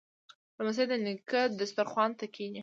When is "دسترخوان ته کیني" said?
1.59-2.59